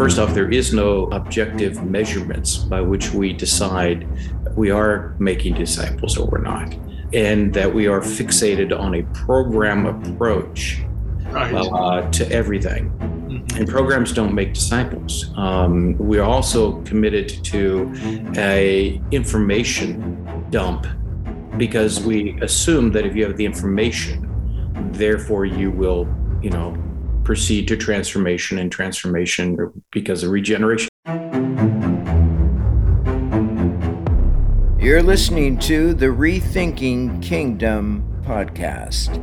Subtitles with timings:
[0.00, 4.08] first off, there is no objective measurements by which we decide
[4.56, 6.74] we are making disciples or we're not,
[7.12, 10.80] and that we are fixated on a program approach
[11.26, 11.52] right.
[11.54, 12.88] uh, to everything.
[12.90, 13.58] Mm-hmm.
[13.58, 15.36] And programs don't make disciples.
[15.36, 17.92] Um, we're also committed to
[18.38, 20.86] a information dump
[21.58, 24.26] because we assume that if you have the information,
[24.92, 26.08] therefore you will,
[26.40, 26.74] you know,
[27.30, 29.56] proceed to transformation and transformation
[29.92, 30.88] because of regeneration.
[34.80, 39.14] You're listening to the Rethinking Kingdom podcast,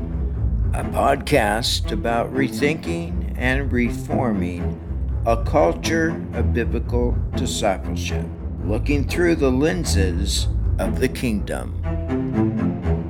[0.73, 4.79] a podcast about rethinking and reforming
[5.25, 8.25] a culture of biblical discipleship,
[8.63, 10.47] looking through the lenses
[10.79, 11.81] of the kingdom.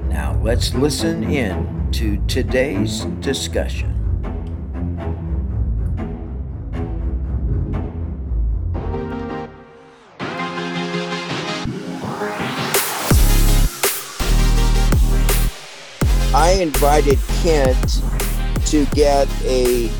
[0.10, 3.97] Now let's listen in to today's discussion.
[16.58, 18.02] Invited Kent
[18.66, 19.92] to get a,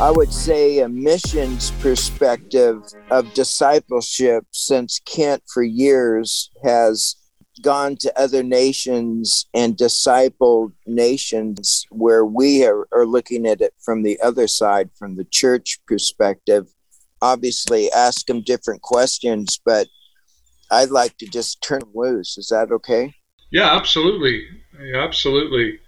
[0.00, 7.16] I would say, a missions perspective of discipleship since Kent for years has
[7.62, 14.04] gone to other nations and discipled nations where we are, are looking at it from
[14.04, 16.68] the other side, from the church perspective.
[17.20, 19.88] Obviously, ask them different questions, but
[20.70, 22.38] I'd like to just turn loose.
[22.38, 23.14] Is that okay?
[23.50, 24.46] Yeah, absolutely.
[24.80, 25.80] Yeah, absolutely.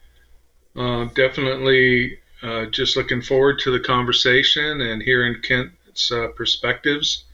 [0.76, 7.24] Uh, definitely uh, just looking forward to the conversation and hearing Kent's uh, perspectives.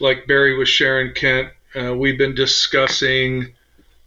[0.00, 3.54] Like Barry was sharing, Kent, uh, we've been discussing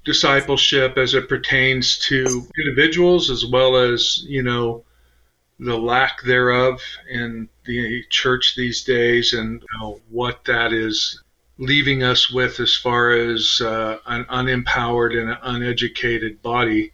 [0.05, 4.83] discipleship as it pertains to individuals as well as, you know,
[5.59, 11.21] the lack thereof in the church these days and you know, what that is
[11.57, 16.93] leaving us with as far as uh, an unempowered and uneducated body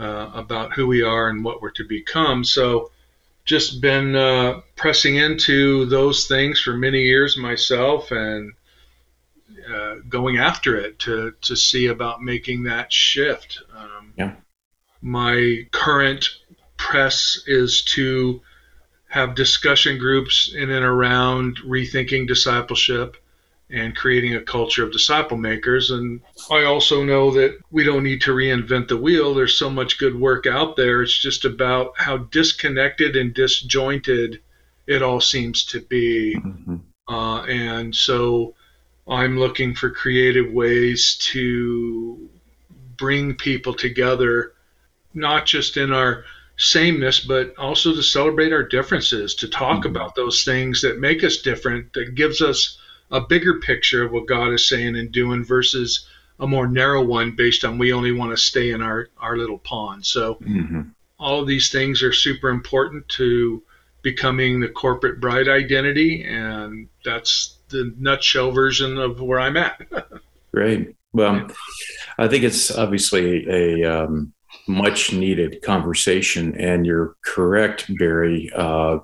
[0.00, 2.42] uh, about who we are and what we're to become.
[2.42, 2.90] So,
[3.44, 8.52] just been uh, pressing into those things for many years myself and
[9.68, 13.62] uh, going after it to, to see about making that shift.
[13.76, 14.34] Um, yeah.
[15.02, 16.28] My current
[16.76, 18.40] press is to
[19.08, 23.16] have discussion groups in and around rethinking discipleship
[23.72, 25.90] and creating a culture of disciple makers.
[25.90, 26.20] And
[26.50, 29.34] I also know that we don't need to reinvent the wheel.
[29.34, 31.02] There's so much good work out there.
[31.02, 34.40] It's just about how disconnected and disjointed
[34.86, 36.36] it all seems to be.
[36.36, 36.76] Mm-hmm.
[37.08, 38.54] Uh, and so
[39.06, 42.28] I'm looking for creative ways to
[42.96, 44.52] bring people together,
[45.14, 46.24] not just in our
[46.56, 49.90] sameness, but also to celebrate our differences, to talk mm-hmm.
[49.90, 52.78] about those things that make us different, that gives us
[53.10, 56.06] a bigger picture of what God is saying and doing versus
[56.38, 59.58] a more narrow one based on we only want to stay in our, our little
[59.58, 60.06] pond.
[60.06, 60.82] So mm-hmm.
[61.18, 63.62] all of these things are super important to
[64.02, 69.80] becoming the corporate bride identity, and that's the nutshell version of where I'm at.
[70.52, 70.96] Great.
[71.12, 71.48] Well,
[72.18, 74.32] I think it's obviously a um,
[74.66, 78.50] much needed conversation, and you're correct, Barry.
[78.54, 78.98] Uh,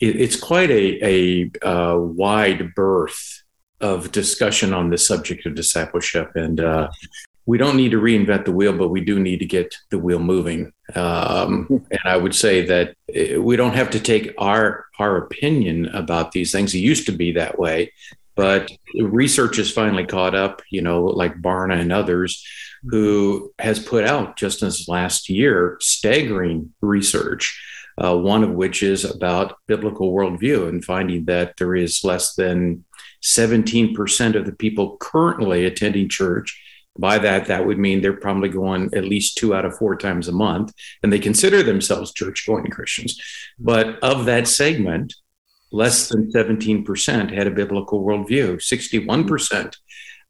[0.00, 3.42] it, it's quite a, a, a, wide berth
[3.80, 6.88] of discussion on the subject of discipleship, and uh,
[7.46, 10.18] we don't need to reinvent the wheel, but we do need to get the wheel
[10.18, 10.72] moving.
[10.94, 15.86] Um, and I would say that eh, we don't have to take our our opinion
[15.86, 16.74] about these things.
[16.74, 17.92] It used to be that way,
[18.36, 20.62] but research has finally caught up.
[20.70, 22.46] You know, like Barna and others,
[22.84, 27.58] who has put out just this last year staggering research
[28.02, 32.84] uh, one of which is about biblical worldview and finding that there is less than
[33.22, 36.62] 17% of the people currently attending church.
[36.98, 40.28] By that, that would mean they're probably going at least two out of four times
[40.28, 40.72] a month,
[41.02, 43.20] and they consider themselves church going Christians.
[43.58, 45.14] But of that segment,
[45.72, 49.74] less than 17% had a biblical worldview, 61%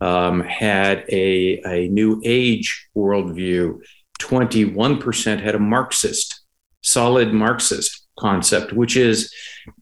[0.01, 3.81] um, had a, a new age worldview,
[4.21, 6.43] 21% had a Marxist
[6.83, 9.33] solid Marxist concept, which is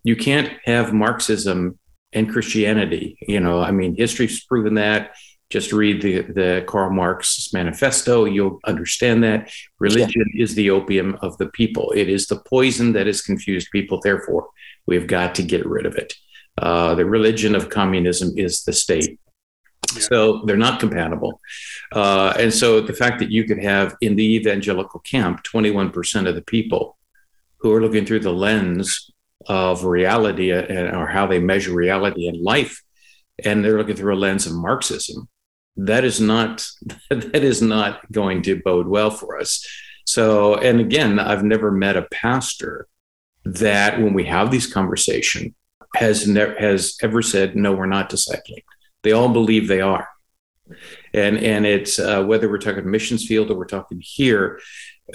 [0.02, 1.78] you can't have Marxism
[2.12, 3.18] and Christianity.
[3.28, 5.14] You know, I mean, history's proven that.
[5.50, 9.52] Just read the, the Karl Marx manifesto, you'll understand that.
[9.78, 10.42] Religion yeah.
[10.42, 11.92] is the opium of the people.
[11.94, 14.00] It is the poison that has confused people.
[14.02, 14.48] Therefore,
[14.86, 16.14] we've got to get rid of it.
[16.56, 19.18] Uh, the religion of communism is the state.
[19.94, 20.00] Yeah.
[20.00, 21.40] So they're not compatible.
[21.92, 26.34] Uh, and so the fact that you could have in the evangelical camp 21% of
[26.34, 26.96] the people
[27.58, 29.10] who are looking through the lens
[29.46, 32.82] of reality and, or how they measure reality in life,
[33.44, 35.28] and they're looking through a lens of Marxism,
[35.76, 36.66] that is not
[37.10, 39.66] that is not going to bode well for us.
[40.06, 42.86] So, and again, I've never met a pastor
[43.44, 45.54] that when we have these conversation
[45.96, 48.64] has never has ever said no, we're not discipling.
[49.02, 50.08] They all believe they are,
[51.12, 54.60] and and it's uh, whether we're talking missions field or we're talking here.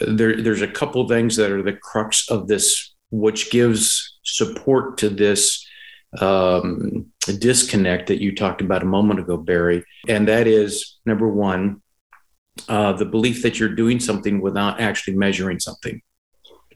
[0.07, 5.09] There, there's a couple things that are the crux of this, which gives support to
[5.09, 5.65] this
[6.19, 9.83] um, disconnect that you talked about a moment ago, Barry.
[10.07, 11.81] And that is number one,
[12.67, 16.01] uh, the belief that you're doing something without actually measuring something.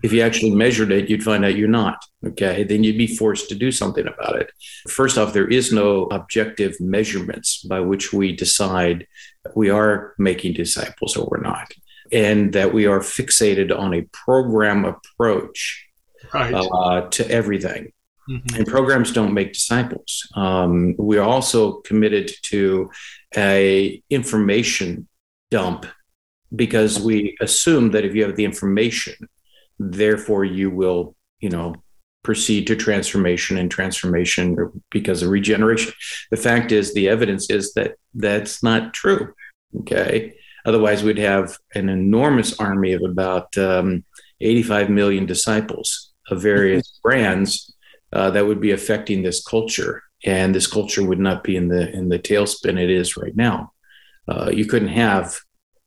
[0.04, 2.04] If you actually measured it, you'd find out you're not.
[2.26, 2.64] Okay.
[2.64, 4.52] Then you'd be forced to do something about it.
[4.90, 9.08] First off, there is no objective measurements by which we decide
[9.56, 11.72] we are making disciples or we're not.
[12.12, 15.88] And that we are fixated on a program approach
[16.34, 16.54] right.
[16.54, 17.94] uh, to everything.
[18.30, 18.56] Mm-hmm.
[18.56, 20.28] And programs don't make disciples.
[20.36, 22.90] Um, we are also committed to
[23.36, 25.08] a information
[25.52, 25.86] dump
[26.56, 29.16] because we assume that if you have the information,
[29.92, 31.76] therefore you will, you know,
[32.24, 35.94] proceed to transformation and transformation because of regeneration.
[36.32, 39.34] The fact is, the evidence is that that's not true.
[39.82, 40.36] Okay.
[40.66, 44.06] Otherwise, we'd have an enormous army of about um,
[44.40, 47.74] 85 million disciples of various brands
[48.14, 51.92] uh, that would be affecting this culture, and this culture would not be in the
[51.92, 53.74] in the tailspin it is right now.
[54.28, 55.38] Uh, you couldn't have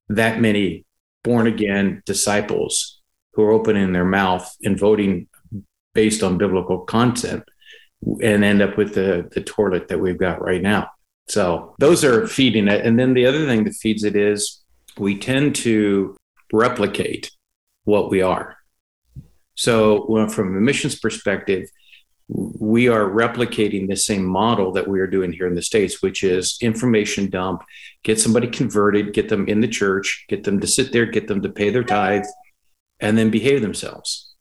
[0.08, 0.84] that many
[1.24, 2.95] born again disciples
[3.36, 5.28] who are opening their mouth and voting
[5.94, 7.44] based on biblical content
[8.22, 10.90] and end up with the the toilet that we've got right now.
[11.28, 12.84] So those are feeding it.
[12.84, 14.62] And then the other thing that feeds it is
[14.98, 16.16] we tend to
[16.52, 17.30] replicate
[17.84, 18.56] what we are.
[19.54, 21.68] So from a missions perspective,
[22.28, 26.24] we are replicating the same model that we are doing here in the states which
[26.24, 27.62] is information dump
[28.02, 31.40] get somebody converted get them in the church get them to sit there get them
[31.40, 32.24] to pay their tithe
[33.00, 34.34] and then behave themselves.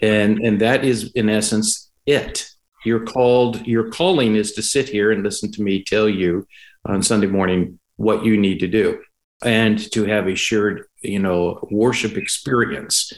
[0.00, 2.48] And and that is in essence it.
[2.84, 6.46] You're called your calling is to sit here and listen to me tell you
[6.84, 9.00] on sunday morning what you need to do
[9.44, 13.12] and to have a shared you know worship experience.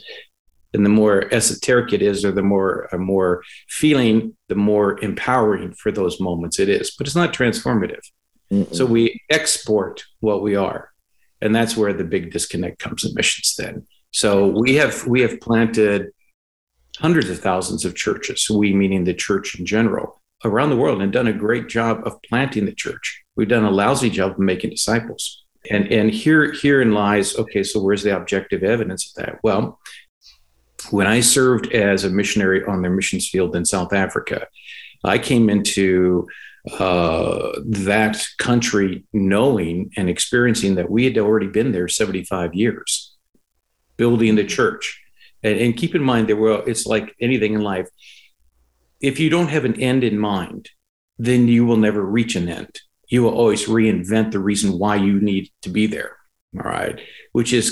[0.73, 5.73] And the more esoteric it is or the more uh, more feeling the more empowering
[5.73, 6.91] for those moments it is.
[6.97, 8.01] But it's not transformative.
[8.51, 8.75] Mm-mm.
[8.75, 10.89] so we export what we are.
[11.41, 15.39] And that's where the big disconnect comes in missions then so we have we have
[15.41, 16.11] planted
[16.97, 21.11] hundreds of thousands of churches we meaning the church in general around the world and
[21.11, 23.23] done a great job of planting the church.
[23.35, 25.43] We've done a lousy job of making disciples.
[25.69, 29.39] And and here herein lies okay so where's the objective evidence of that?
[29.43, 29.79] Well
[30.89, 34.47] when I served as a missionary on their missions field in South Africa,
[35.03, 36.27] I came into
[36.79, 43.10] uh, that country knowing and experiencing that we had already been there 75 years,
[44.01, 44.99] building the church.
[45.43, 47.87] And, and keep in mind, there were, it's like anything in life.
[48.99, 50.69] If you don't have an end in mind,
[51.19, 52.73] then you will never reach an end.
[53.09, 56.17] You will always reinvent the reason why you need to be there.
[56.57, 56.99] All right.
[57.33, 57.67] Which is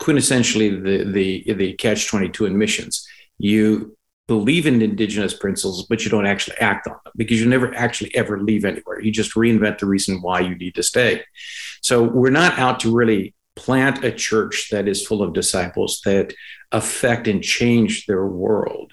[0.00, 3.06] quintessentially the the the catch 22 in missions
[3.36, 3.94] you
[4.28, 8.10] believe in indigenous principles but you don't actually act on them because you never actually
[8.14, 11.22] ever leave anywhere you just reinvent the reason why you need to stay
[11.82, 16.32] so we're not out to really plant a church that is full of disciples that
[16.72, 18.92] affect and change their world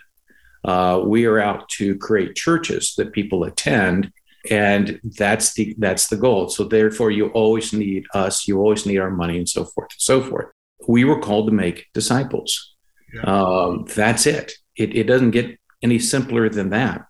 [0.66, 4.12] uh, we are out to create churches that people attend
[4.50, 8.98] and that's the that's the goal so therefore you always need us you always need
[8.98, 10.50] our money and so forth and so forth
[10.88, 12.76] we were called to make disciples.
[13.14, 13.22] Yeah.
[13.22, 14.54] Um, that's it.
[14.76, 14.96] it.
[14.96, 17.06] It doesn't get any simpler than that.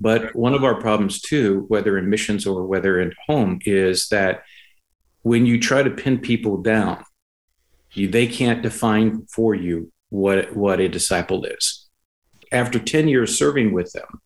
[0.00, 4.42] But one of our problems, too, whether in missions or whether at home, is that
[5.22, 7.04] when you try to pin people down,
[7.92, 11.88] you, they can't define for you what, what a disciple is.
[12.52, 14.20] After 10 years serving with them,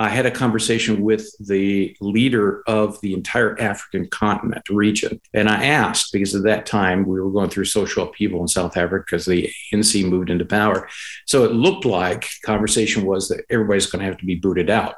[0.00, 5.20] I had a conversation with the leader of the entire African continent region.
[5.34, 8.78] And I asked, because at that time we were going through social upheaval in South
[8.78, 10.88] Africa because the ANC moved into power.
[11.26, 14.94] So it looked like conversation was that everybody's going to have to be booted out.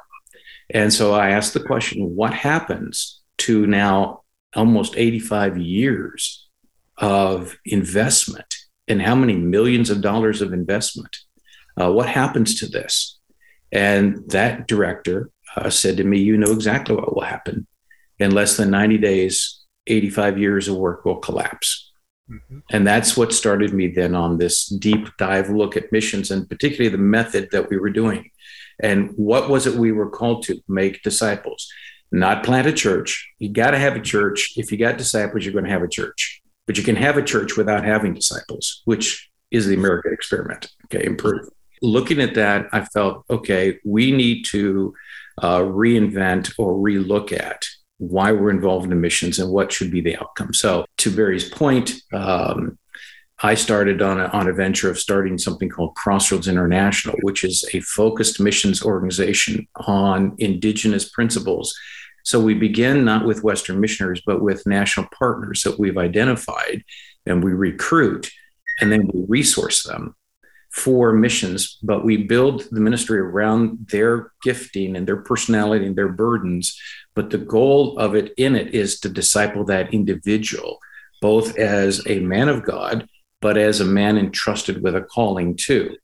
[0.69, 4.22] And so I asked the question what happens to now
[4.55, 6.47] almost 85 years
[6.97, 8.55] of investment
[8.87, 11.15] and how many millions of dollars of investment?
[11.79, 13.19] Uh, what happens to this?
[13.71, 17.67] And that director uh, said to me, You know exactly what will happen.
[18.19, 21.91] In less than 90 days, 85 years of work will collapse.
[22.29, 22.59] Mm-hmm.
[22.71, 26.89] And that's what started me then on this deep dive look at missions and particularly
[26.89, 28.29] the method that we were doing.
[28.81, 30.61] And what was it we were called to?
[30.67, 31.69] Make disciples,
[32.13, 33.27] not plant a church.
[33.39, 34.53] You got to have a church.
[34.55, 36.41] If you got disciples, you're going to have a church.
[36.67, 40.71] But you can have a church without having disciples, which is the American experiment.
[40.85, 41.49] Okay, improve.
[41.81, 44.93] Looking at that, I felt, okay, we need to
[45.41, 47.65] uh, reinvent or relook at
[47.97, 50.53] why we're involved in missions and what should be the outcome.
[50.53, 52.77] So, to Barry's point, um,
[53.41, 57.67] I started on a, on a venture of starting something called Crossroads International, which is
[57.73, 61.77] a focused missions organization on indigenous principles.
[62.23, 66.83] So we begin not with Western missionaries, but with national partners that we've identified
[67.25, 68.31] and we recruit
[68.79, 70.15] and then we resource them
[70.71, 71.77] for missions.
[71.83, 76.79] But we build the ministry around their gifting and their personality and their burdens.
[77.13, 80.79] But the goal of it in it is to disciple that individual,
[81.21, 83.07] both as a man of God
[83.43, 85.97] but as a man entrusted with a calling too.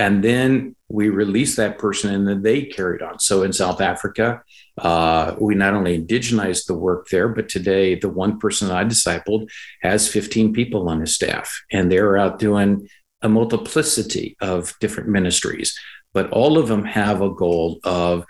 [0.00, 3.18] And then we released that person and then they carried on.
[3.18, 4.42] So in South Africa,
[4.78, 9.50] uh, we not only indigenized the work there, but today the one person I discipled
[9.82, 12.88] has 15 people on his staff, and they're out doing
[13.20, 15.78] a multiplicity of different ministries.
[16.14, 18.24] But all of them have a goal of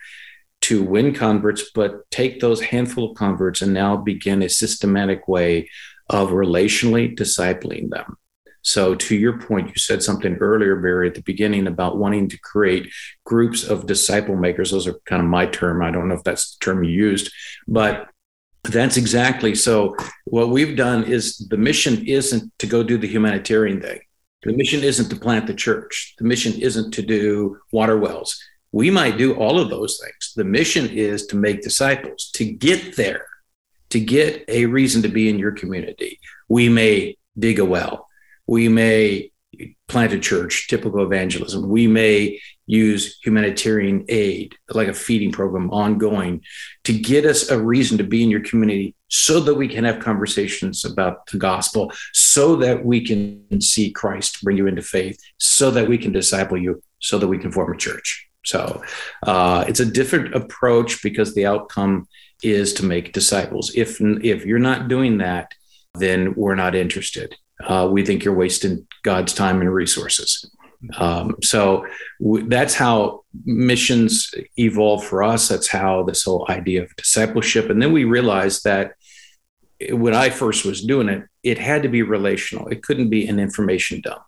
[0.63, 5.71] to win converts, but take those handful of converts and now begin a systematic way
[6.09, 8.17] of relationally discipling them.
[8.63, 12.39] So, to your point, you said something earlier, Barry, at the beginning about wanting to
[12.39, 12.93] create
[13.25, 14.71] groups of disciple makers.
[14.71, 15.83] Those are kind of my term.
[15.83, 17.33] I don't know if that's the term you used,
[17.67, 18.09] but
[18.65, 19.97] that's exactly so.
[20.27, 24.01] What we've done is the mission isn't to go do the humanitarian thing.
[24.43, 26.15] The mission isn't to plant the church.
[26.19, 28.39] The mission isn't to do water wells.
[28.73, 30.33] We might do all of those things.
[30.37, 33.27] The mission is to make disciples, to get there,
[33.91, 36.21] to get a reason to be in your community.
[36.49, 38.07] We may dig a well
[38.51, 39.31] we may
[39.87, 41.69] plant a church, typical evangelism.
[41.69, 46.43] We may use humanitarian aid, like a feeding program, ongoing,
[46.83, 50.01] to get us a reason to be in your community so that we can have
[50.01, 55.71] conversations about the gospel, so that we can see Christ bring you into faith, so
[55.71, 58.29] that we can disciple you, so that we can form a church.
[58.45, 58.83] So
[59.23, 62.09] uh, it's a different approach because the outcome
[62.43, 63.73] is to make disciples.
[63.77, 65.55] If if you're not doing that,
[65.95, 67.37] then we're not interested
[67.67, 70.51] uh, we think you're wasting God's time and resources.
[70.97, 71.87] Um, so
[72.21, 75.49] w- that's how missions evolve for us.
[75.49, 77.69] That's how this whole idea of discipleship.
[77.71, 78.95] And then we realized that
[79.91, 82.69] when I first was doing it, it had to be relational.
[82.69, 84.23] It couldn't be an information dump.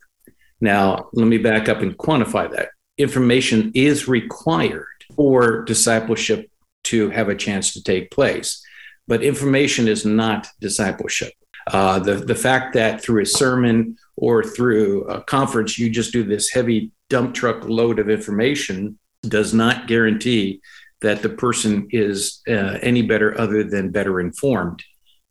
[0.61, 2.69] Now, let me back up and quantify that.
[2.97, 4.87] Information is required
[5.17, 6.51] for discipleship
[6.85, 8.65] to have a chance to take place,
[9.07, 11.33] but information is not discipleship.
[11.67, 16.25] Uh, the the fact that through a sermon or through a conference you just do
[16.25, 20.61] this heavy dump truck load of information does not guarantee
[21.03, 24.83] that the person is uh, any better other than better informed,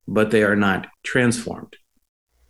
[0.08, 1.76] but they are not transformed.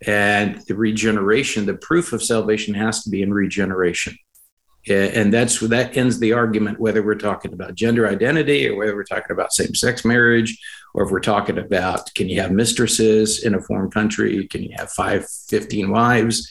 [0.05, 4.17] And the regeneration, the proof of salvation has to be in regeneration.
[4.89, 9.03] And that's that ends the argument whether we're talking about gender identity or whether we're
[9.03, 10.57] talking about same sex marriage
[10.93, 14.47] or if we're talking about can you have mistresses in a foreign country?
[14.47, 16.49] Can you have five, 15 wives?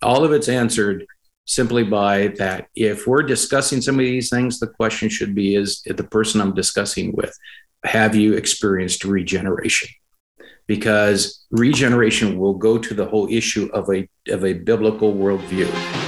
[0.00, 1.06] All of it's answered
[1.44, 5.82] simply by that if we're discussing some of these things, the question should be is
[5.82, 7.36] the person I'm discussing with,
[7.84, 9.88] have you experienced regeneration?
[10.68, 16.01] Because regeneration will go to the whole issue of a, of a biblical worldview.